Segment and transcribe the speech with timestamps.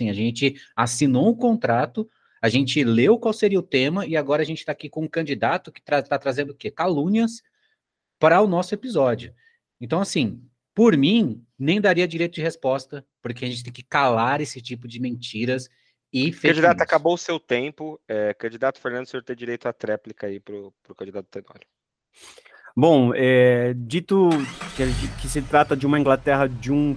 [0.00, 2.08] assim, a gente assinou um contrato,
[2.40, 5.08] a gente leu qual seria o tema e agora a gente está aqui com um
[5.08, 6.70] candidato que está tra trazendo o quê?
[6.70, 7.42] Calúnias
[8.18, 9.34] para o nosso episódio.
[9.80, 10.42] Então, assim,
[10.74, 14.88] por mim, nem daria direito de resposta, porque a gente tem que calar esse tipo
[14.88, 15.68] de mentiras
[16.12, 18.00] e Candidato, acabou o seu tempo.
[18.08, 21.68] É, candidato Fernando, o senhor tem direito à tréplica aí para o candidato Tenório.
[22.80, 24.30] Bom, é, dito
[24.74, 24.86] que,
[25.20, 26.96] que, se trata de uma Inglaterra de um,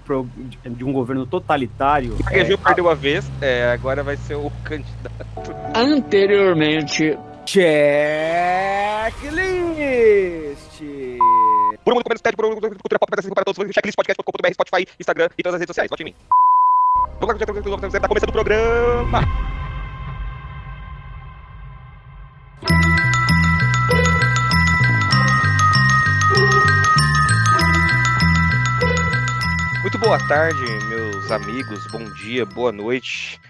[0.66, 2.16] de um governo totalitário.
[2.18, 5.54] O Gaguejou é, perdeu a vez, é, agora vai ser o candidato.
[5.76, 7.18] Anteriormente.
[7.46, 7.74] Checklist!
[11.84, 15.56] Por um mundo comendo por um cultura pop, para todos, checklistpodcast.com.br, Spotify, Instagram e todas
[15.56, 15.90] as redes sociais.
[15.90, 16.16] Vote em mim.
[17.20, 19.20] Tá começando o programa.
[30.14, 31.88] Boa tarde, meus amigos.
[31.88, 33.42] Bom dia, boa noite.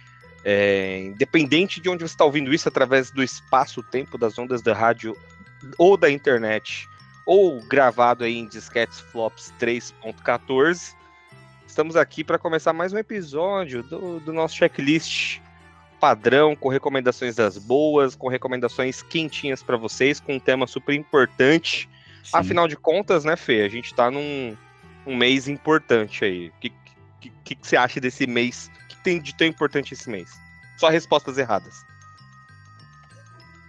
[0.45, 5.13] É, independente de onde você está ouvindo isso, através do espaço-tempo das ondas da rádio
[5.77, 6.87] ou da internet,
[7.25, 10.95] ou gravado aí em disquetes flops 3.14,
[11.67, 15.41] estamos aqui para começar mais um episódio do, do nosso checklist
[15.99, 21.89] padrão, com recomendações das boas, com recomendações quentinhas para vocês, com um tema super importante.
[22.23, 22.37] Sim.
[22.37, 23.63] Afinal de contas, né, Fê?
[23.63, 24.55] A gente está num
[25.05, 26.49] um mês importante aí.
[26.49, 26.73] O que,
[27.21, 28.71] que, que, você acha desse mês?
[28.85, 30.31] O que tem de tão importante esse mês?
[30.77, 31.85] Só respostas erradas.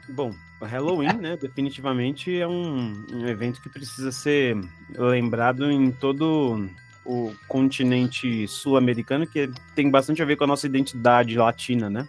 [0.09, 4.57] Bom, Halloween, né, definitivamente é um, um evento que precisa ser
[4.97, 6.69] lembrado em todo
[7.05, 12.09] o continente sul-americano, que tem bastante a ver com a nossa identidade latina, né?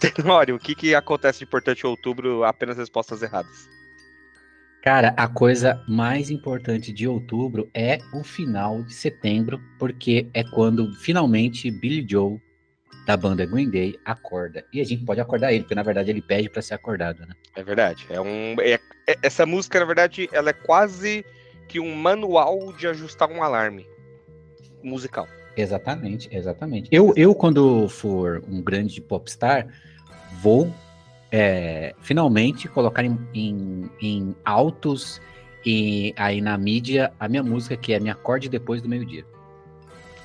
[0.00, 2.44] Tenório, o que, que acontece de importante em outubro?
[2.44, 3.68] Apenas respostas erradas.
[4.82, 10.94] Cara, a coisa mais importante de outubro é o final de setembro, porque é quando
[10.94, 12.40] finalmente Billy Joe,
[13.06, 14.64] da banda Green Day, acorda.
[14.72, 17.34] E a gente pode acordar ele, porque na verdade ele pede para ser acordado, né?
[17.54, 18.06] É verdade.
[18.08, 21.24] É um, é, é, essa música, na verdade, ela é quase
[21.68, 23.86] que um manual de ajustar um alarme
[24.82, 25.28] musical.
[25.56, 26.88] Exatamente, exatamente.
[26.90, 29.66] Eu, eu quando for um grande popstar,
[30.40, 30.72] vou
[31.30, 35.20] é, finalmente colocar em, em, em, altos
[35.64, 39.24] e aí na mídia a minha música, que é Me Acorde Depois do Meio-Dia.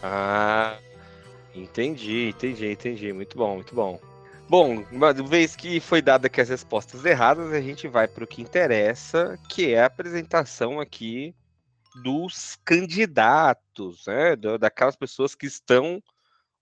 [0.02, 0.78] Ah,
[1.54, 3.14] entendi, entendi, entendi.
[3.14, 4.00] Muito bom, muito bom.
[4.48, 8.28] Bom, uma vez que foi dada aqui as respostas erradas, a gente vai para o
[8.28, 11.36] que interessa, que é a apresentação aqui
[12.04, 14.36] dos candidatos, né?
[14.36, 16.02] Daquelas pessoas que estão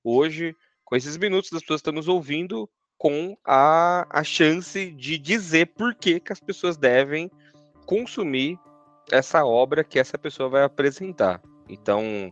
[0.03, 0.55] hoje,
[0.85, 2.69] com esses minutos das pessoas que estão nos ouvindo,
[3.03, 7.29] com a, a chance de dizer por que, que as pessoas devem
[7.85, 8.57] consumir
[9.11, 11.41] essa obra que essa pessoa vai apresentar.
[11.67, 12.31] Então,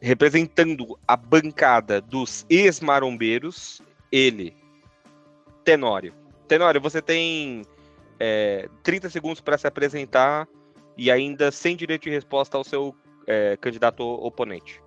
[0.00, 4.56] representando a bancada dos ex-marombeiros, ele,
[5.62, 6.14] Tenório.
[6.48, 7.60] Tenório, você tem
[8.18, 10.48] é, 30 segundos para se apresentar
[10.96, 12.96] e ainda sem direito de resposta ao seu
[13.26, 14.80] é, candidato oponente.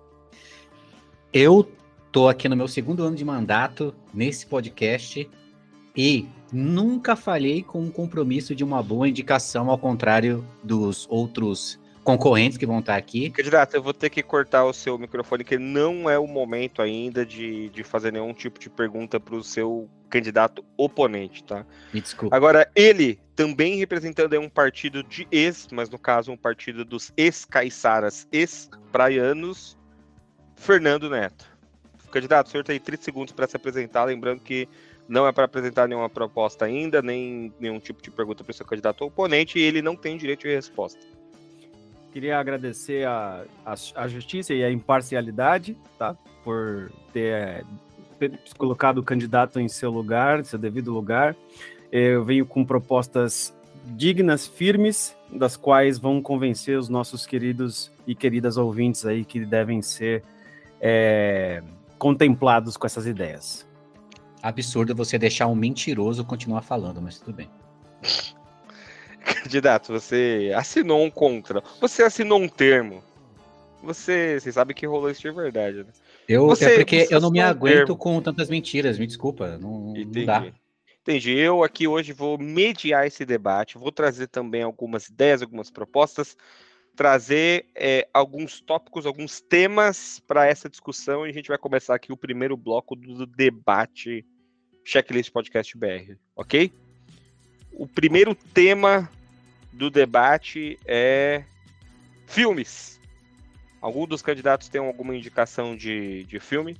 [1.32, 1.70] Eu
[2.10, 5.28] Tô aqui no meu segundo ano de mandato nesse podcast
[5.94, 12.56] e nunca falhei com um compromisso de uma boa indicação, ao contrário dos outros concorrentes
[12.56, 13.28] que vão estar aqui.
[13.28, 17.26] Candidato, eu vou ter que cortar o seu microfone, que não é o momento ainda
[17.26, 21.66] de, de fazer nenhum tipo de pergunta para o seu candidato oponente, tá?
[21.92, 22.34] Me desculpa.
[22.34, 28.26] Agora, ele também representando um partido de ex, mas no caso um partido dos ex-caiçaras,
[28.32, 29.76] ex-praianos,
[30.56, 31.57] Fernando Neto.
[32.08, 34.68] Candidato, o senhor tem 30 segundos para se apresentar, lembrando que
[35.08, 38.66] não é para apresentar nenhuma proposta ainda, nem nenhum tipo de pergunta para o seu
[38.66, 41.00] candidato ou oponente, e ele não tem direito de resposta.
[42.12, 46.14] Queria agradecer a, a, a justiça e a imparcialidade, tá?
[46.42, 47.64] Por ter,
[48.18, 51.36] ter colocado o candidato em seu lugar, seu devido lugar.
[51.90, 53.54] Eu venho com propostas
[53.84, 59.80] dignas, firmes, das quais vão convencer os nossos queridos e queridas ouvintes aí que devem
[59.82, 60.22] ser
[60.80, 61.62] é,
[61.98, 63.66] contemplados com essas ideias.
[64.42, 67.50] Absurdo você deixar um mentiroso continuar falando, mas tudo bem.
[69.42, 73.02] Candidato, você assinou um contra, você assinou um termo.
[73.82, 75.90] Você, você sabe que rolou isso de verdade, né?
[76.28, 79.94] Eu, você, é porque eu não me aguento um com tantas mentiras, me desculpa, não,
[79.96, 80.18] Entendi.
[80.20, 80.52] não dá.
[81.02, 81.38] Entendi.
[81.38, 86.36] Eu aqui hoje vou mediar esse debate, vou trazer também algumas ideias, algumas propostas
[86.98, 92.12] trazer é, alguns tópicos, alguns temas para essa discussão e a gente vai começar aqui
[92.12, 94.26] o primeiro bloco do debate
[94.84, 96.72] Checklist Podcast BR, ok?
[97.72, 99.08] O primeiro tema
[99.72, 101.44] do debate é
[102.26, 103.00] filmes.
[103.80, 106.76] Algum dos candidatos tem alguma indicação de, de filme?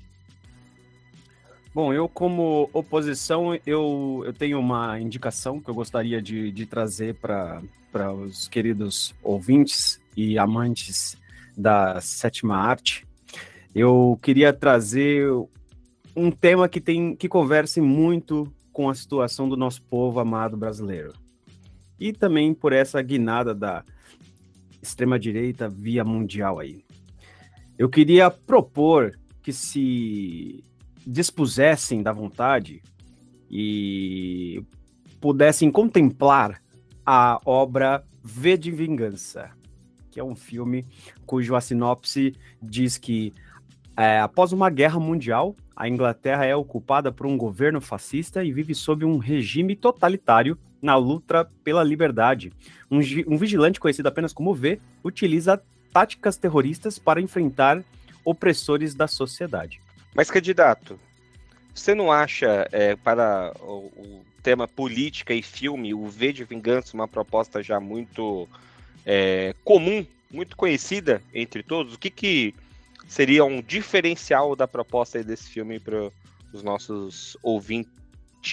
[1.73, 7.15] Bom, eu como oposição, eu, eu tenho uma indicação que eu gostaria de, de trazer
[7.15, 7.63] para
[8.15, 11.17] os queridos ouvintes e amantes
[11.57, 13.07] da sétima arte.
[13.75, 15.29] Eu queria trazer
[16.15, 21.13] um tema que tem que converse muito com a situação do nosso povo amado brasileiro.
[21.99, 23.85] E também por essa guinada da
[24.81, 26.85] extrema direita via mundial aí.
[27.77, 30.63] Eu queria propor que se
[31.07, 32.83] dispusessem da vontade
[33.51, 34.63] e
[35.21, 36.61] pudessem contemplar
[37.11, 39.49] a obra V de Vingança,
[40.11, 40.85] que é um filme
[41.25, 43.33] cujo a sinopse diz que
[43.97, 48.75] é, após uma guerra mundial, a Inglaterra é ocupada por um governo fascista e vive
[48.75, 52.53] sob um regime totalitário na luta pela liberdade.
[52.91, 57.83] Um, um vigilante conhecido apenas como V utiliza táticas terroristas para enfrentar
[58.23, 59.81] opressores da sociedade.
[60.15, 61.01] Mas, candidato,
[61.75, 66.97] você não acha é, para o, o, tema política e filme, o V de Vingança,
[66.97, 68.49] uma proposta já muito
[69.05, 71.93] é, comum, muito conhecida entre todos?
[71.93, 72.55] O que, que
[73.07, 76.11] seria um diferencial da proposta desse filme para
[76.51, 77.93] os nossos ouvintes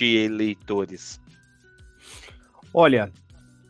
[0.02, 1.22] eleitores?
[2.74, 3.10] Olha,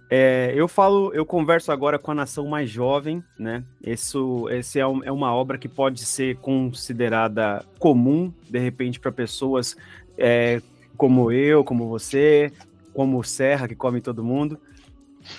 [0.10, 3.63] é, eu falo, eu converso agora com a nação mais jovem, né?
[3.86, 9.12] Isso, esse é, um, é uma obra que pode ser considerada comum, de repente, para
[9.12, 9.78] pessoas
[10.18, 10.60] é,
[10.95, 12.51] como eu, como você,
[12.94, 14.59] como o Serra, que come todo mundo.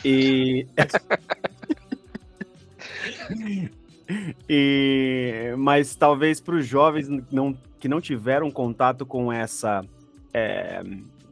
[0.05, 0.67] E.
[4.49, 9.85] e mas talvez para os jovens não, que não tiveram contato com essa.
[10.33, 10.83] É,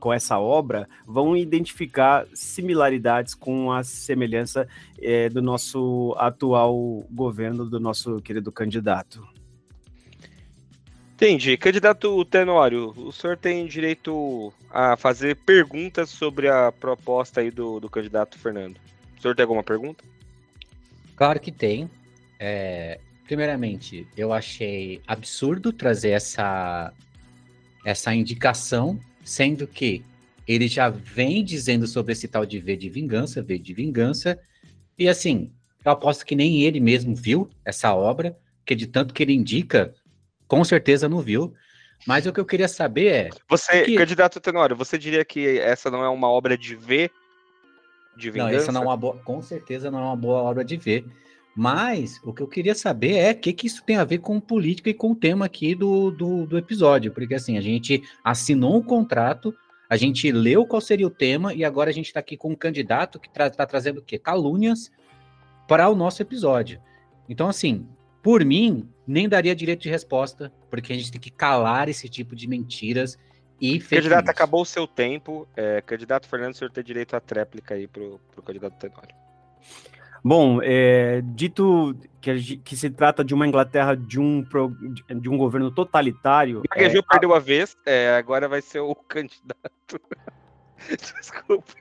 [0.00, 4.68] com essa obra vão identificar similaridades com a semelhança
[5.00, 6.76] é, do nosso atual
[7.10, 9.26] governo, do nosso querido candidato.
[11.14, 11.56] Entendi.
[11.56, 17.88] Candidato Tenório, o senhor tem direito a fazer perguntas sobre a proposta aí do, do
[17.88, 18.76] candidato Fernando.
[19.16, 20.04] O senhor tem alguma pergunta?
[21.14, 21.88] Claro que tem.
[22.38, 26.92] É, primeiramente, eu achei absurdo trazer essa,
[27.84, 30.04] essa indicação sendo que
[30.46, 34.38] ele já vem dizendo sobre esse tal de V de vingança, V de vingança,
[34.98, 35.50] e assim,
[35.84, 39.94] eu aposto que nem ele mesmo viu essa obra, que de tanto que ele indica,
[40.46, 41.54] com certeza não viu.
[42.06, 43.30] Mas o que eu queria saber é.
[43.48, 43.96] Você, que...
[43.96, 47.10] candidato Tenório, você diria que essa não é uma obra de V
[48.16, 48.50] de vingança?
[48.50, 49.16] Não, essa não é uma boa.
[49.24, 51.04] Com certeza não é uma boa obra de V.
[51.56, 54.40] Mas o que eu queria saber é o que, que isso tem a ver com
[54.40, 57.12] política e com o tema aqui do, do, do episódio.
[57.12, 59.54] Porque assim, a gente assinou um contrato,
[59.88, 62.56] a gente leu qual seria o tema, e agora a gente está aqui com um
[62.56, 64.18] candidato que está tra trazendo o quê?
[64.18, 64.90] Calúnias
[65.68, 66.80] para o nosso episódio.
[67.28, 67.86] Então, assim,
[68.20, 72.34] por mim, nem daria direito de resposta, porque a gente tem que calar esse tipo
[72.34, 73.18] de mentiras
[73.60, 75.48] e Candidato, acabou o seu tempo.
[75.56, 79.14] É, candidato Fernando, o senhor tem direito à tréplica aí para o candidato Tenório.
[80.22, 84.42] Bom, é, dito que, que, se trata de uma Inglaterra de um,
[85.20, 86.62] de um governo totalitário.
[86.70, 90.00] Gaguejou é, perdeu a vez, é, agora vai ser o candidato.
[90.88, 91.72] Desculpa,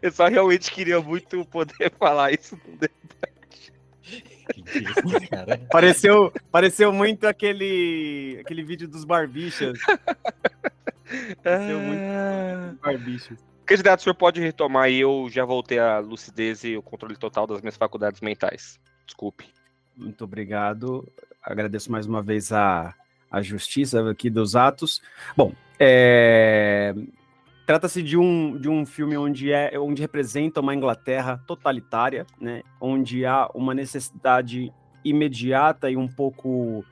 [0.00, 3.32] eu só realmente queria muito poder falar isso no debate.
[5.70, 9.78] pareceu, pareceu muito aquele, aquele vídeo dos barbichas.
[11.42, 12.74] pareceu muito ah.
[12.82, 13.38] barbichas.
[13.64, 17.46] Candidato, o senhor pode retomar e eu já voltei à lucidez e o controle total
[17.46, 18.78] das minhas faculdades mentais.
[19.06, 19.46] Desculpe.
[19.96, 21.06] Muito obrigado.
[21.42, 22.94] Agradeço mais uma vez a,
[23.30, 25.00] a justiça aqui dos atos.
[25.36, 26.94] Bom, é...
[27.66, 32.62] trata-se de um, de um filme onde, é, onde representa uma Inglaterra totalitária, né?
[32.80, 34.72] onde há uma necessidade
[35.04, 36.84] imediata e um pouco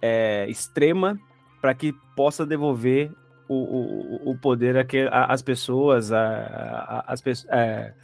[0.00, 1.18] é, extrema
[1.60, 3.10] para que possa devolver
[3.48, 7.94] o, o, o poder a, a, as pessoas, a, a, as, é,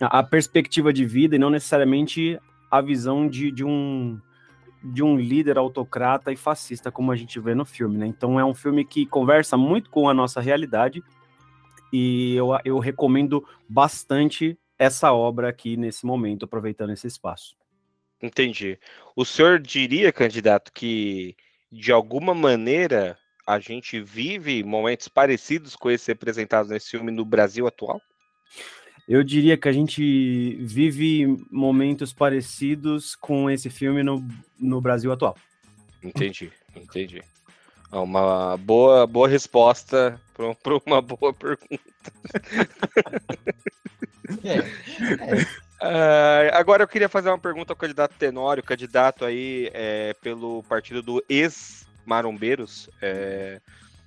[0.00, 2.38] a perspectiva de vida e não necessariamente
[2.70, 4.18] a visão de, de, um,
[4.82, 7.98] de um líder autocrata e fascista, como a gente vê no filme.
[7.98, 8.06] Né?
[8.06, 11.02] Então é um filme que conversa muito com a nossa realidade
[11.92, 17.54] e eu, eu recomendo bastante essa obra aqui nesse momento, aproveitando esse espaço.
[18.22, 18.78] Entendi.
[19.16, 21.36] O senhor diria, candidato, que
[21.70, 27.66] de alguma maneira a gente vive momentos parecidos com esse representado nesse filme no Brasil
[27.66, 28.00] atual?
[29.08, 34.26] Eu diria que a gente vive momentos parecidos com esse filme no,
[34.58, 35.36] no Brasil atual.
[36.02, 37.22] Entendi, entendi.
[37.92, 40.46] Uma boa, boa resposta para
[40.86, 41.68] uma boa pergunta.
[44.44, 45.60] é, é.
[45.82, 51.02] Uh, agora eu queria fazer uma pergunta ao candidato Tenório, candidato aí é, pelo partido
[51.02, 52.88] do ex marombeiros.
[53.00, 53.60] É...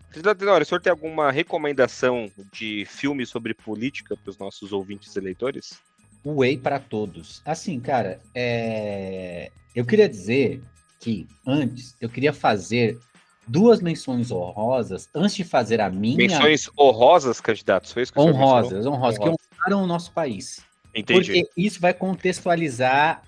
[0.10, 5.16] Candidato Tenório, o senhor tem alguma recomendação de filme sobre política para os nossos ouvintes
[5.16, 5.80] eleitores?
[6.24, 7.42] Way para todos.
[7.44, 9.52] Assim, cara, é...
[9.76, 10.62] eu queria dizer
[11.00, 13.00] que antes eu queria fazer
[13.48, 16.18] duas menções honrosas antes de fazer a minha.
[16.18, 17.92] Menções honrosas, candidatos?
[17.92, 20.62] Foi isso que honrosas, honrosas, que honraram o nosso país.
[20.94, 21.32] Entendi.
[21.32, 23.24] Porque isso vai contextualizar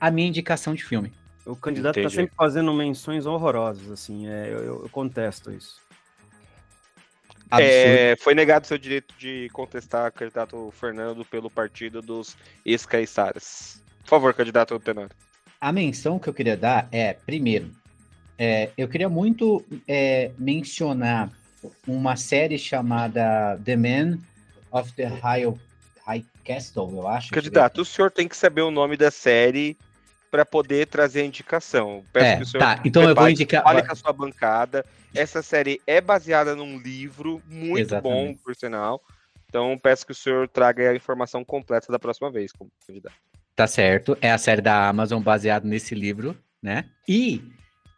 [0.00, 1.12] a minha indicação de filme.
[1.44, 5.80] O candidato está sempre fazendo menções horrorosas, assim, é, eu, eu contesto isso.
[7.58, 13.82] É, foi negado seu direito de contestar candidato Fernando pelo partido dos ex-caiçaras.
[14.02, 15.10] Por favor, candidato Tenório.
[15.60, 17.70] A menção que eu queria dar é, primeiro,
[18.42, 21.30] é, eu queria muito é, mencionar
[21.86, 24.18] uma série chamada The Man
[24.72, 25.52] of the High,
[26.06, 27.32] High Castle, eu acho.
[27.32, 29.76] Candidato, o senhor tem que saber o nome da série
[30.30, 32.02] para poder trazer a indicação.
[32.14, 33.62] Peço é, que o senhor tá, então eu vou indicar.
[33.62, 34.86] Fale com a sua bancada.
[35.14, 38.38] Essa série é baseada num livro muito Exatamente.
[38.38, 39.02] bom, por sinal.
[39.50, 43.16] Então peço que o senhor traga a informação completa da próxima vez, como candidato.
[43.54, 44.16] Tá certo.
[44.18, 46.86] É a série da Amazon baseada nesse livro, né?
[47.06, 47.42] E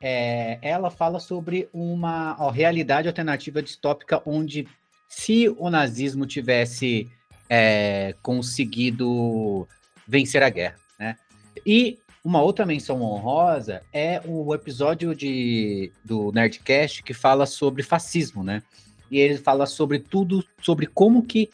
[0.02, 4.66] é, ela fala sobre uma ó, realidade alternativa distópica onde
[5.08, 7.08] se o nazismo tivesse
[7.48, 9.68] é, conseguido
[10.06, 11.16] vencer a guerra, né?
[11.64, 18.42] E uma outra menção honrosa é o episódio de, do Nerdcast que fala sobre fascismo,
[18.42, 18.62] né?
[19.08, 21.48] E ele fala sobre tudo, sobre como que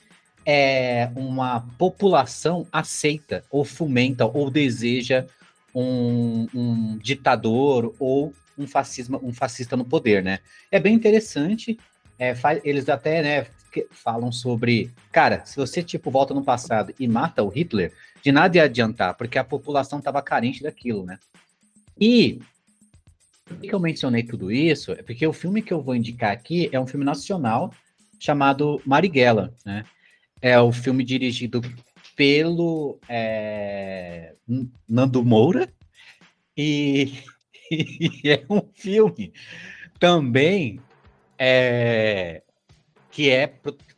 [0.46, 5.26] é, uma população aceita ou fomenta ou deseja
[5.80, 10.40] um, um ditador ou um, fascismo, um fascista no poder, né?
[10.70, 11.78] É bem interessante.
[12.18, 13.46] É, eles até né,
[13.90, 17.92] falam sobre, cara, se você tipo volta no passado e mata o Hitler,
[18.22, 21.18] de nada ia adiantar, porque a população estava carente daquilo, né?
[22.00, 22.40] E
[23.44, 24.92] por que eu mencionei tudo isso?
[24.92, 27.72] É porque o filme que eu vou indicar aqui é um filme nacional
[28.18, 29.84] chamado Marighella, né?
[30.40, 31.60] É o filme dirigido
[32.18, 34.34] pelo é,
[34.88, 35.72] Nando Moura
[36.56, 37.22] e,
[37.70, 39.32] e, é um filme
[40.00, 40.80] também
[41.38, 42.42] é,
[43.08, 43.46] que é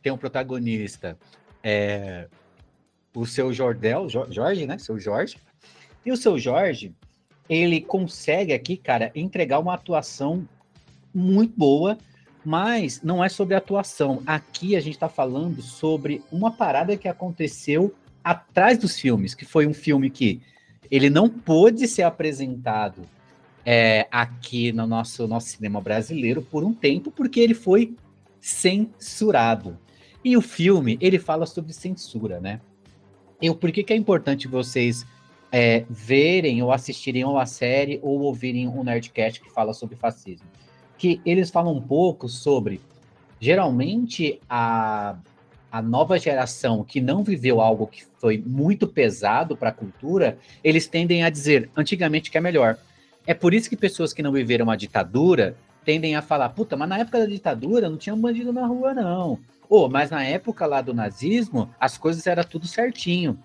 [0.03, 1.17] tem um protagonista
[1.63, 2.27] é,
[3.15, 4.77] o seu Jordel, Jorge, né?
[4.77, 5.37] Seu Jorge.
[6.05, 6.93] E o seu Jorge,
[7.49, 10.47] ele consegue aqui, cara, entregar uma atuação
[11.13, 11.97] muito boa,
[12.45, 14.21] mas não é sobre atuação.
[14.27, 19.65] Aqui a gente está falando sobre uma parada que aconteceu atrás dos filmes, que foi
[19.65, 20.41] um filme que
[20.89, 23.01] ele não pôde ser apresentado
[23.65, 27.95] é, aqui no nosso, nosso cinema brasileiro por um tempo, porque ele foi
[28.39, 29.77] censurado.
[30.23, 32.59] E o filme, ele fala sobre censura, né?
[33.41, 35.05] eu, por que, que é importante vocês
[35.51, 40.47] é, verem ou assistirem ou a série ou ouvirem um Nerdcast que fala sobre fascismo?
[40.97, 42.79] Que eles falam um pouco sobre,
[43.39, 45.17] geralmente, a,
[45.71, 50.87] a nova geração que não viveu algo que foi muito pesado para a cultura, eles
[50.87, 52.77] tendem a dizer, antigamente que é melhor.
[53.25, 56.89] É por isso que pessoas que não viveram a ditadura tendem a falar, puta, mas
[56.89, 59.39] na época da ditadura não tinha um bandido na rua, não.
[59.69, 63.39] Oh, mas na época lá do nazismo, as coisas era tudo certinho.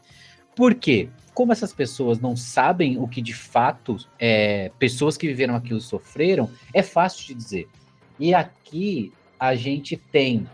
[0.54, 1.08] Por quê?
[1.32, 6.50] Como essas pessoas não sabem o que de fato é, pessoas que viveram aquilo sofreram,
[6.74, 7.68] é fácil de dizer.
[8.18, 10.48] E aqui a gente tem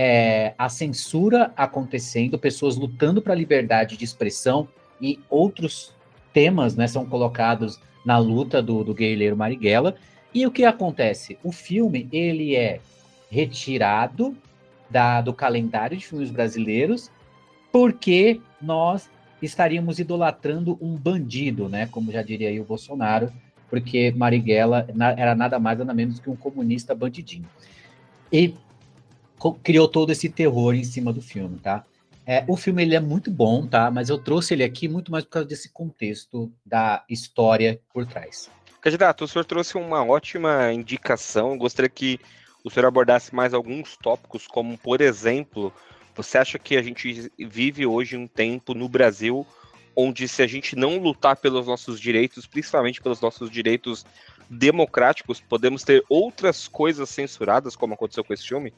[0.00, 4.68] é, a censura acontecendo, pessoas lutando para a liberdade de expressão
[5.00, 5.92] e outros
[6.32, 9.96] temas né, são colocados na luta do, do guerrilheiro Marighella.
[10.32, 11.36] E o que acontece?
[11.42, 12.78] O filme ele é
[13.28, 14.36] retirado
[14.88, 17.10] da, do calendário de filmes brasileiros,
[17.72, 19.10] porque nós
[19.42, 21.86] estaríamos idolatrando um bandido, né?
[21.86, 23.32] Como já diria aí o Bolsonaro,
[23.68, 24.86] porque Marighella
[25.16, 27.46] era nada mais nada menos que um comunista bandidinho.
[28.32, 28.54] E
[29.62, 31.84] criou todo esse terror em cima do filme, tá?
[32.26, 33.90] É, o filme ele é muito bom, tá?
[33.90, 38.50] Mas eu trouxe ele aqui muito mais por causa desse contexto da história por trás.
[38.80, 41.52] Candidato, o senhor trouxe uma ótima indicação.
[41.52, 42.20] Eu gostaria que
[42.62, 45.72] o senhor abordasse mais alguns tópicos, como, por exemplo,
[46.14, 49.46] você acha que a gente vive hoje um tempo no Brasil
[49.96, 54.06] onde, se a gente não lutar pelos nossos direitos, principalmente pelos nossos direitos
[54.48, 58.72] democráticos, podemos ter outras coisas censuradas, como aconteceu com esse filme?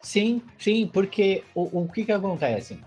[0.00, 2.78] Sim, sim, porque o, o que, que acontece?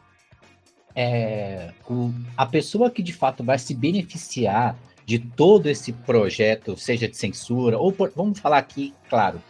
[0.95, 7.07] É, o, a pessoa que de fato vai se beneficiar de todo esse projeto, seja
[7.07, 9.41] de censura, ou por, vamos falar aqui, claro,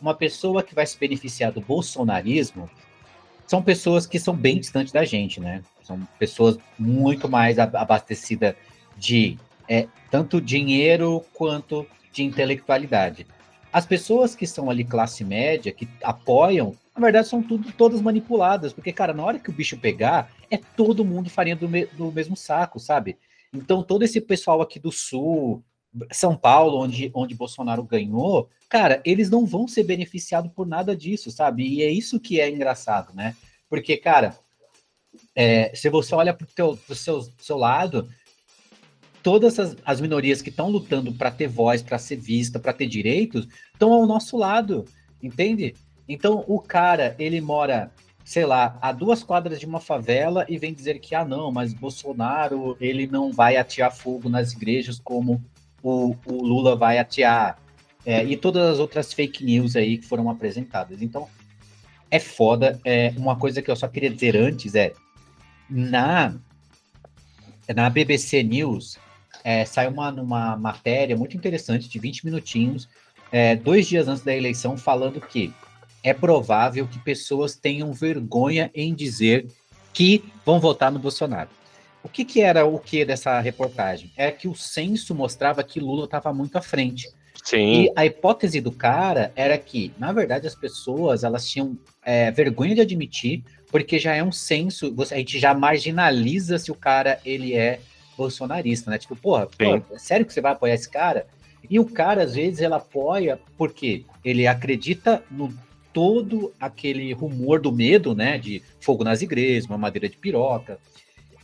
[0.00, 2.68] uma pessoa que vai se beneficiar do bolsonarismo
[3.46, 5.62] são pessoas que são bem distantes da gente, né?
[5.82, 8.54] São pessoas muito mais abastecidas
[8.96, 13.26] de é, tanto dinheiro quanto de intelectualidade.
[13.72, 18.72] As pessoas que são ali classe média, que apoiam, na verdade são tudo, todas manipuladas,
[18.72, 22.10] porque, cara, na hora que o bicho pegar, é todo mundo farinha do, me, do
[22.10, 23.18] mesmo saco, sabe?
[23.52, 25.62] Então, todo esse pessoal aqui do Sul,
[26.10, 31.30] São Paulo, onde, onde Bolsonaro ganhou, cara, eles não vão ser beneficiados por nada disso,
[31.30, 31.66] sabe?
[31.66, 33.36] E é isso que é engraçado, né?
[33.68, 34.36] Porque, cara,
[35.34, 38.08] é, se você olha para o seu, seu lado,
[39.22, 42.86] todas as, as minorias que estão lutando para ter voz, para ser vista, para ter
[42.86, 44.84] direitos, estão ao nosso lado,
[45.22, 45.74] entende?
[46.08, 47.90] Então, o cara, ele mora,
[48.24, 51.72] sei lá, a duas quadras de uma favela e vem dizer que, ah, não, mas
[51.72, 55.42] Bolsonaro, ele não vai atear fogo nas igrejas como
[55.82, 57.58] o, o Lula vai atear.
[58.04, 61.02] É, e todas as outras fake news aí que foram apresentadas.
[61.02, 61.28] Então,
[62.10, 62.80] é foda.
[62.84, 64.92] É, uma coisa que eu só queria dizer antes é,
[65.68, 66.34] na,
[67.74, 68.98] na BBC News,
[69.42, 72.88] é, saiu uma, uma matéria muito interessante de 20 minutinhos,
[73.32, 75.52] é, dois dias antes da eleição, falando que
[76.06, 79.48] é provável que pessoas tenham vergonha em dizer
[79.92, 81.50] que vão votar no Bolsonaro.
[82.00, 84.12] O que, que era o que dessa reportagem?
[84.16, 87.08] É que o censo mostrava que Lula estava muito à frente.
[87.42, 87.82] Sim.
[87.82, 92.76] E a hipótese do cara era que, na verdade, as pessoas elas tinham é, vergonha
[92.76, 97.52] de admitir, porque já é um censo, a gente já marginaliza se o cara ele
[97.52, 97.80] é
[98.16, 98.98] bolsonarista, né?
[98.98, 101.26] Tipo, porra, porra, é sério que você vai apoiar esse cara?
[101.68, 105.52] E o cara, às vezes, ele apoia porque ele acredita no
[105.96, 108.36] todo aquele rumor do medo, né?
[108.36, 110.78] De fogo nas igrejas, uma madeira de piroca.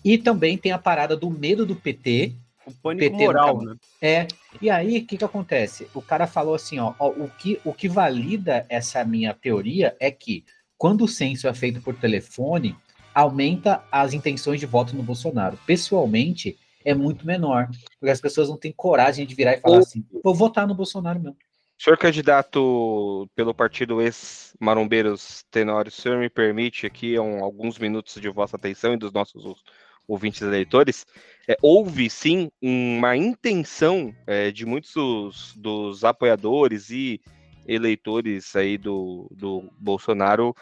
[0.04, 2.34] E também tem a parada do medo do PT.
[2.66, 3.76] O pânico PT moral, né?
[4.02, 4.28] É.
[4.60, 5.88] E aí, o que que acontece?
[5.94, 10.10] O cara falou assim, ó, ó, o, que, o que valida essa minha teoria é
[10.10, 10.44] que
[10.76, 12.76] quando o censo é feito por telefone,
[13.14, 15.58] aumenta as intenções de voto no Bolsonaro.
[15.66, 20.04] Pessoalmente, é muito menor, porque as pessoas não têm coragem de virar e falar assim:
[20.22, 21.38] vou votar no Bolsonaro mesmo.
[21.82, 28.28] Senhor candidato pelo partido ex-marombeiros Tenório, o senhor me permite aqui um, alguns minutos de
[28.28, 29.64] vossa atenção e dos nossos
[30.06, 31.04] ouvintes eleitores?
[31.48, 37.20] É, houve sim uma intenção é, de muitos dos, dos, apoiadores e
[37.66, 40.54] eleitores aí do, do Bolsonaro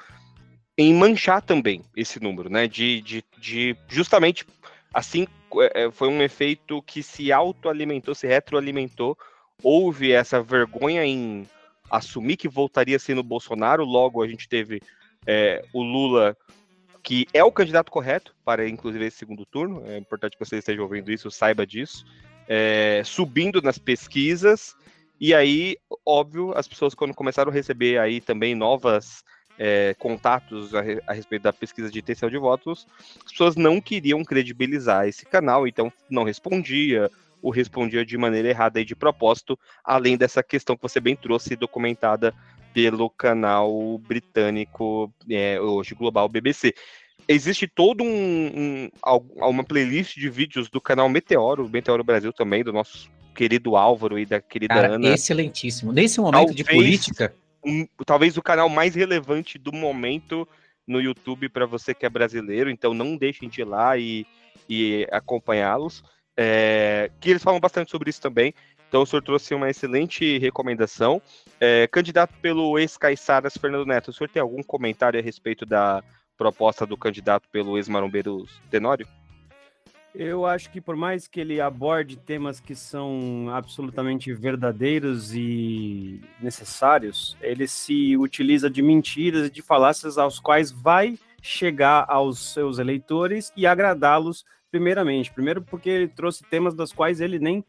[0.74, 2.66] em manchar também esse número, né?
[2.66, 4.46] De, de, de justamente
[4.94, 5.26] assim
[5.74, 9.18] é, foi um efeito que se autoalimentou, se retroalimentou.
[9.62, 11.46] Houve essa vergonha em
[11.90, 13.84] assumir que voltaria no Bolsonaro.
[13.84, 14.80] Logo, a gente teve
[15.26, 16.36] é, o Lula,
[17.02, 19.82] que é o candidato correto para, inclusive, esse segundo turno.
[19.86, 22.04] É importante que você esteja ouvindo isso, saiba disso.
[22.48, 24.74] É, subindo nas pesquisas.
[25.20, 29.22] E aí, óbvio, as pessoas, quando começaram a receber aí também novas
[29.58, 32.86] é, contatos a, a, respeito da pesquisa de intenção de votos,
[33.24, 37.10] as pessoas não queriam credibilizar esse canal, então não respondia,
[37.42, 41.56] ou respondia de maneira errada e de propósito, além dessa questão que você bem trouxe,
[41.56, 42.34] documentada
[42.72, 46.74] pelo canal britânico, é, hoje global BBC.
[47.28, 48.08] Existe todo um,
[48.54, 48.90] um,
[49.36, 54.26] uma playlist de vídeos do canal Meteoro, Meteoro Brasil também, do nosso querido Álvaro e
[54.26, 55.14] da querida Cara, Ana.
[55.14, 55.92] Excelentíssimo.
[55.92, 56.56] Nesse momento Talvez...
[56.56, 60.46] de política, um, talvez o canal mais relevante do momento
[60.86, 64.26] no YouTube para você que é brasileiro, então não deixem de ir lá e,
[64.68, 66.02] e acompanhá-los.
[66.42, 68.54] É, que eles falam bastante sobre isso também.
[68.88, 71.20] Então o senhor trouxe uma excelente recomendação.
[71.60, 76.02] É, candidato pelo ex-Caiçaras, Fernando Neto, o senhor tem algum comentário a respeito da
[76.38, 79.06] proposta do candidato pelo ex-Marombeiro Tenório?
[80.14, 87.36] Eu acho que por mais que ele aborde temas que são absolutamente verdadeiros e necessários,
[87.42, 93.52] ele se utiliza de mentiras e de falácias aos quais vai chegar aos seus eleitores
[93.54, 95.32] e agradá-los primeiramente.
[95.32, 97.64] Primeiro porque ele trouxe temas dos quais ele nem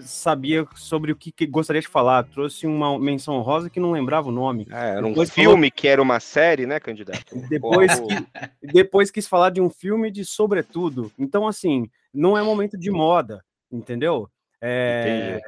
[0.00, 2.24] sabia sobre o que, que, gostaria de falar.
[2.24, 4.66] Trouxe uma menção rosa que não lembrava o nome.
[4.70, 5.70] É, era um depois filme falou...
[5.74, 7.36] que era uma série, né, candidato?
[7.48, 11.10] Depois, que, depois quis falar de um filme de sobretudo.
[11.18, 14.30] Então, assim, não é momento de moda, entendeu?
[14.60, 15.40] É,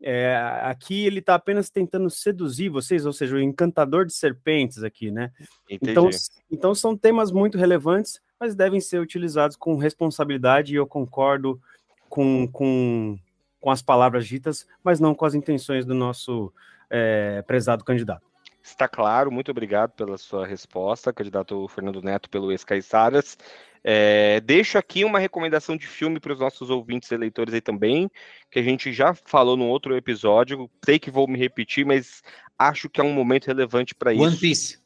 [0.00, 5.10] é, aqui ele está apenas tentando seduzir vocês, ou seja, o encantador de serpentes aqui,
[5.10, 5.32] né?
[5.68, 6.08] Então,
[6.50, 11.60] então são temas muito relevantes, mas devem ser utilizados com responsabilidade e eu concordo
[12.08, 13.18] com, com
[13.62, 16.52] com as palavras ditas, mas não com as intenções do nosso
[16.90, 18.26] é, prezado candidato.
[18.60, 23.38] Está claro, muito obrigado pela sua resposta, candidato Fernando Neto, pelo ex-Caiçaras.
[23.84, 28.10] É, deixo aqui uma recomendação de filme para os nossos ouvintes e eleitores aí também,
[28.50, 30.70] que a gente já falou num outro episódio.
[30.84, 32.22] Sei que vou me repetir, mas
[32.58, 34.22] acho que é um momento relevante para isso.
[34.22, 34.78] One Piece.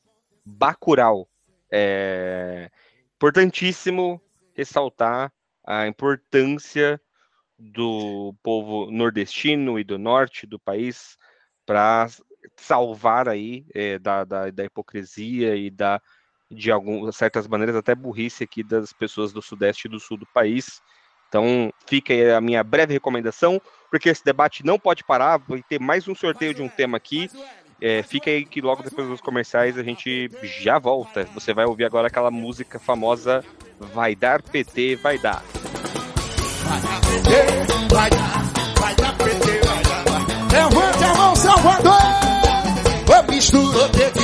[0.45, 1.29] Bacurau.
[1.71, 2.71] É
[3.17, 4.21] importantíssimo
[4.55, 5.33] ressaltar
[5.67, 7.01] a importância
[7.59, 11.19] do povo nordestino e do norte do país
[11.65, 12.09] para
[12.57, 16.01] salvar aí é, da, da, da, hipocrisia e da
[16.51, 20.27] de algumas certas maneiras até burrice aqui das pessoas do sudeste e do sul do
[20.27, 20.81] país.
[21.29, 25.81] Então, fica aí a minha breve recomendação, porque esse debate não pode parar, vai ter
[25.81, 27.29] mais um sorteio de um tema aqui.
[27.81, 31.25] É, fica aí que logo depois dos comerciais a gente já volta.
[31.35, 33.45] Você vai ouvir agora aquela música famosa
[33.79, 35.43] Vai dar PT, vai dar.
[36.65, 38.43] Vai dar PT, vai dar,
[38.79, 40.71] vai dar PT, vai dar.
[40.71, 42.01] Levante a mão, Salvador!
[43.15, 44.16] Eu misturo tequila,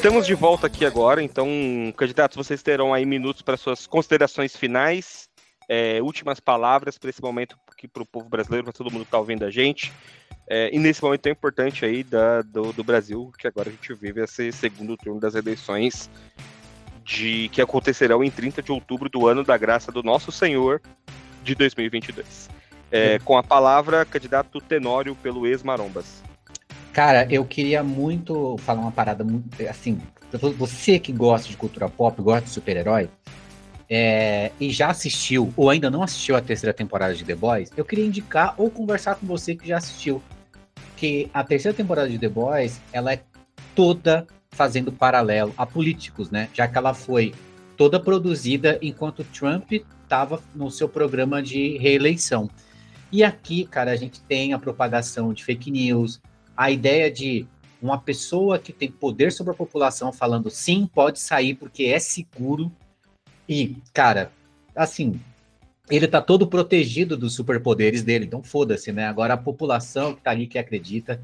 [0.00, 1.46] Estamos de volta aqui agora, então,
[1.94, 5.28] candidatos, vocês terão aí minutos para suas considerações finais
[5.68, 9.08] é, últimas palavras para esse momento aqui para o povo brasileiro, para todo mundo que
[9.08, 9.92] está ouvindo a gente.
[10.48, 13.92] É, e nesse momento tão importante aí da, do, do, Brasil, que agora a gente
[13.92, 16.08] vive esse segundo turno das eleições
[17.04, 20.80] de que acontecerão em 30 de outubro do ano da graça do nosso Senhor
[21.44, 22.48] de 2022.
[22.90, 26.29] É, com a palavra, candidato Tenório pelo ex-Marombas.
[26.92, 30.00] Cara, eu queria muito falar uma parada muito assim.
[30.58, 33.08] Você que gosta de cultura pop, gosta de super-herói,
[33.88, 37.84] é, e já assistiu ou ainda não assistiu a terceira temporada de The Boys, eu
[37.84, 40.22] queria indicar ou conversar com você que já assistiu.
[40.96, 43.22] Que a terceira temporada de The Boys, ela é
[43.74, 46.48] toda fazendo paralelo a políticos, né?
[46.52, 47.34] Já que ela foi
[47.76, 52.50] toda produzida enquanto Trump estava no seu programa de reeleição.
[53.10, 56.20] E aqui, cara, a gente tem a propagação de fake news,
[56.60, 57.46] a ideia de
[57.80, 62.70] uma pessoa que tem poder sobre a população falando sim, pode sair porque é seguro
[63.48, 64.30] e, cara,
[64.76, 65.18] assim,
[65.90, 69.06] ele tá todo protegido dos superpoderes dele, então foda-se, né?
[69.06, 71.18] Agora a população que tá ali que acredita.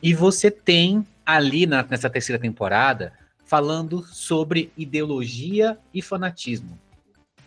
[0.00, 3.12] E você tem ali na, nessa terceira temporada
[3.44, 6.78] falando sobre ideologia e fanatismo.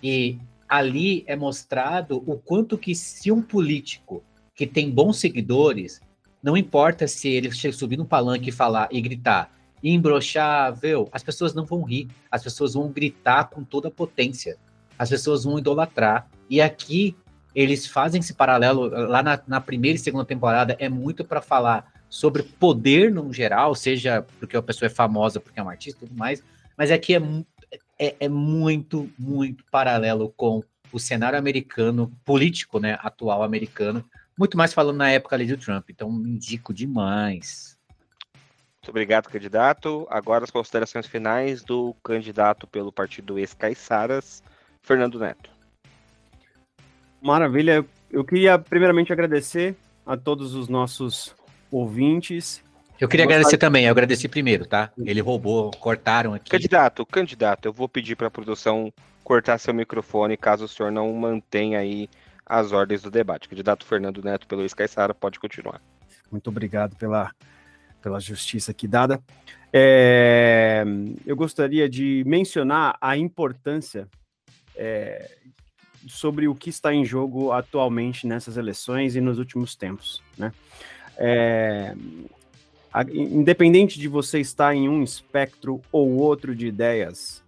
[0.03, 4.21] E ali é mostrado o quanto que se um político
[4.53, 6.01] que tem bons seguidores,
[6.41, 9.51] não importa se ele subir no palanque e falar e gritar
[9.83, 14.57] imbrochável, as pessoas não vão rir, as pessoas vão gritar com toda a potência,
[14.97, 16.27] as pessoas vão idolatrar.
[16.49, 17.15] E aqui
[17.55, 21.91] eles fazem esse paralelo, lá na, na primeira e segunda temporada, é muito para falar
[22.09, 26.17] sobre poder no geral, seja porque a pessoa é famosa, porque é um artista tudo
[26.17, 26.43] mais,
[26.77, 27.21] mas aqui é,
[27.97, 34.03] é, é muito, muito paralelo com o cenário americano, político, né, atual americano,
[34.41, 35.87] muito mais falando na época ali do Trump.
[35.91, 37.77] Então, indico demais.
[38.81, 40.07] Muito obrigado, candidato.
[40.09, 44.41] Agora as considerações finais do candidato pelo partido ex-Caiçaras,
[44.81, 45.51] Fernando Neto.
[47.21, 47.85] Maravilha.
[48.09, 51.35] Eu queria primeiramente agradecer a todos os nossos
[51.71, 52.63] ouvintes.
[52.99, 54.91] Eu queria agradecer também, eu agradeci primeiro, tá?
[55.05, 56.49] Ele roubou, cortaram aqui.
[56.49, 58.91] Candidato, candidato, eu vou pedir para a produção
[59.23, 62.09] cortar seu microfone caso o senhor não mantenha aí
[62.51, 63.47] as ordens do debate.
[63.47, 65.81] Candidato Fernando Neto pelo Sara, pode continuar.
[66.29, 67.31] Muito obrigado pela
[68.01, 69.21] pela justiça aqui dada.
[69.71, 70.83] É,
[71.25, 74.07] eu gostaria de mencionar a importância
[74.75, 75.29] é,
[76.07, 80.21] sobre o que está em jogo atualmente nessas eleições e nos últimos tempos.
[80.37, 80.51] Né?
[81.15, 81.95] É,
[82.91, 87.40] a, independente de você estar em um espectro ou outro de ideias,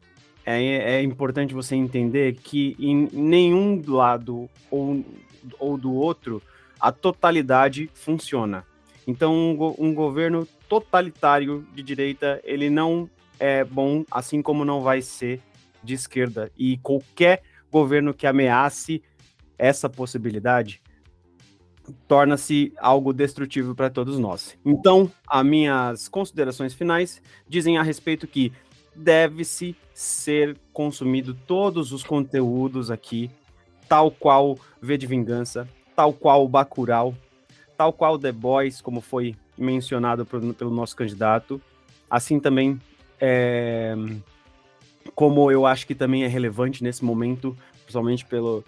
[0.46, 5.04] é, é importante você entender que em nenhum lado ou,
[5.60, 6.42] ou do outro
[6.80, 8.66] a totalidade funciona.
[9.08, 15.02] Então, um, um governo totalitário de direita, ele não é bom, assim como não vai
[15.02, 15.42] ser
[15.84, 16.52] de esquerda.
[16.58, 19.02] E qualquer governo que ameace
[19.58, 20.82] essa possibilidade
[22.08, 24.58] torna-se algo destrutivo para todos nós.
[24.66, 28.54] Então, as minhas considerações finais dizem a respeito que
[28.96, 33.30] deve-se ser consumido todos os conteúdos aqui,
[33.88, 37.16] tal qual V de Vingança, tal qual o Bacurau,
[37.78, 41.62] tal qual The Boys, como foi mencionado pelo, nosso candidato,
[42.10, 42.80] assim também
[43.20, 43.96] é,
[45.16, 48.64] como eu acho que também é relevante nesse momento, principalmente pelo,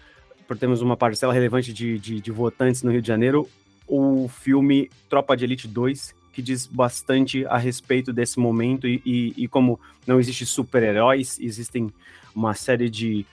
[0.48, 3.50] por termos uma parcela relevante de, de, de votantes no Rio de Janeiro,
[3.88, 9.34] o filme Tropa de Elite 2, que diz bastante a respeito desse momento e, e,
[9.38, 11.90] e como não existe super-heróis, existem
[12.36, 13.26] uma série de,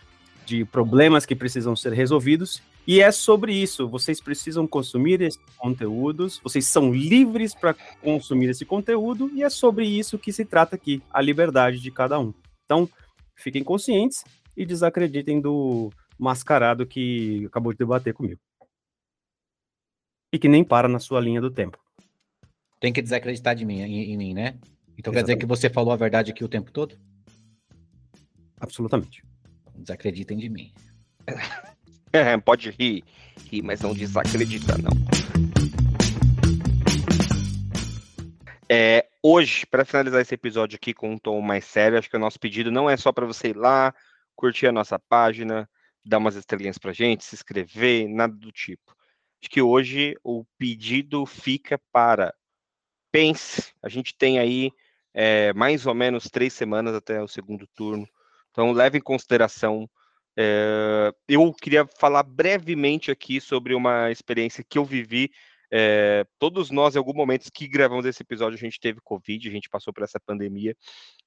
[0.47, 3.89] de problemas que precisam ser resolvidos e é sobre isso.
[3.89, 9.85] Vocês precisam consumir esses conteúdos, vocês são livres para consumir esse conteúdo, e é sobre
[9.85, 12.33] isso que se trata aqui, a liberdade de cada um.
[12.65, 12.89] Então,
[13.37, 14.25] fiquem conscientes
[14.57, 18.41] e desacreditem do mascarado que acabou de debater comigo.
[20.33, 21.82] E que nem para na sua linha do tempo.
[22.83, 24.59] Tem que desacreditar de mim, em, em mim, né?
[24.99, 25.15] Então Exatamente.
[25.15, 26.99] quer dizer que você falou a verdade aqui o tempo todo?
[28.59, 29.23] Absolutamente.
[29.77, 30.73] Desacreditem de mim.
[32.15, 33.03] É, pode rir,
[33.51, 34.91] rir, mas não desacredita, não.
[38.69, 42.21] É, hoje, para finalizar esse episódio aqui com um tom mais sério, acho que o
[42.21, 43.95] nosso pedido não é só para você ir lá,
[44.37, 45.67] curtir a nossa página,
[46.05, 48.95] dar umas estrelinhas para gente, se inscrever, nada do tipo.
[49.41, 52.35] Acho que hoje o pedido fica para
[53.13, 53.73] pense.
[53.83, 54.73] A gente tem aí
[55.15, 58.09] é, mais ou menos três semanas até o segundo turno.
[58.51, 59.89] Então, leve em consideração.
[60.37, 65.31] É, eu queria falar brevemente aqui sobre uma experiência que eu vivi.
[65.71, 69.53] É, todos nós, em algum momento que gravamos esse episódio, a gente teve Covid, a
[69.53, 70.75] gente passou por essa pandemia.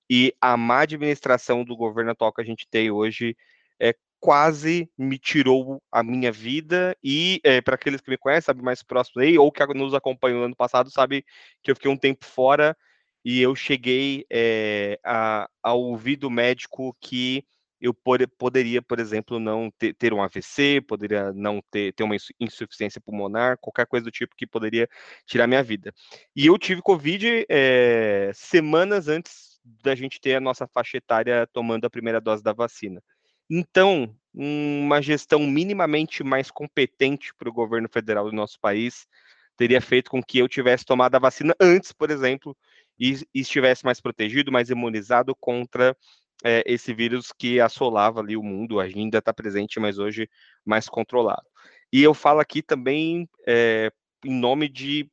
[0.10, 3.36] E a má administração do governo atual que a gente tem hoje
[3.80, 3.96] é
[4.26, 8.82] quase me tirou a minha vida e é, para aqueles que me conhecem, sabe mais
[8.82, 11.24] próximo aí ou que nos acompanhou no ano passado, sabe
[11.62, 12.76] que eu fiquei um tempo fora
[13.24, 17.46] e eu cheguei é, a, a ouvir do médico que
[17.80, 22.16] eu por, poderia, por exemplo, não ter, ter, um AVC, poderia não ter, ter uma
[22.40, 24.90] insuficiência pulmonar, qualquer coisa do tipo que poderia
[25.28, 25.94] tirar minha vida.
[26.36, 31.86] E eu tive Covid é, semanas antes da gente ter a nossa faixa etária tomando
[31.86, 33.04] a primeira dose da vacina.
[33.50, 39.08] Então, uma gestão minimamente mais competente para o governo federal do nosso país
[39.56, 42.56] teria feito com que eu tivesse tomado a vacina antes, por exemplo,
[43.00, 45.96] e, e estivesse mais protegido, mais imunizado contra
[46.44, 50.30] é, esse vírus que assolava ali o mundo, ainda está presente, mas hoje
[50.66, 51.46] mais controlado.
[51.92, 53.92] E eu falo aqui também é,
[54.24, 55.10] em nome de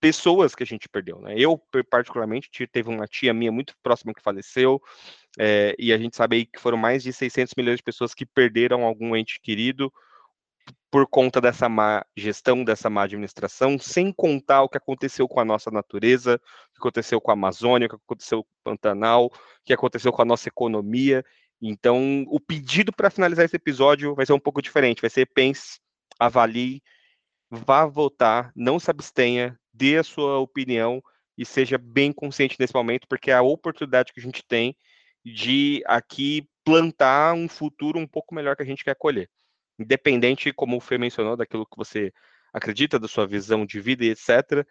[0.00, 1.34] pessoas que a gente perdeu, né?
[1.36, 4.80] Eu, particularmente, teve uma tia minha muito próxima que faleceu,
[5.38, 8.26] é, e a gente sabe aí que foram mais de 600 milhões de pessoas que
[8.26, 9.92] perderam algum ente querido
[10.90, 15.44] por conta dessa má gestão, dessa má administração, sem contar o que aconteceu com a
[15.44, 19.30] nossa natureza, o que aconteceu com a Amazônia, o que aconteceu com o Pantanal, o
[19.64, 21.24] que aconteceu com a nossa economia.
[21.60, 25.78] Então, o pedido para finalizar esse episódio vai ser um pouco diferente, vai ser pense,
[26.18, 26.82] avalie,
[27.50, 31.02] vá votar, não se abstenha, dê a sua opinião
[31.36, 34.76] e seja bem consciente nesse momento, porque é a oportunidade que a gente tem
[35.24, 39.30] de aqui plantar um futuro um pouco melhor que a gente quer colher.
[39.78, 42.12] Independente, como o Fê mencionou, daquilo que você
[42.52, 44.66] acredita, da sua visão de vida e etc.,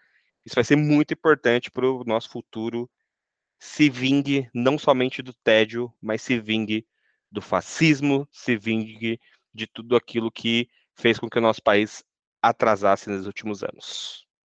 [0.45, 2.89] isso vai ser muito importante para o nosso futuro
[3.59, 6.85] se vingue não somente do tédio, mas se vingue
[7.31, 9.19] do fascismo, se vingue
[9.53, 12.03] de tudo aquilo que fez com que o nosso país
[12.41, 14.26] atrasasse nos últimos anos.